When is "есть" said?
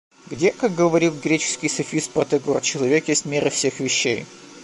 3.07-3.25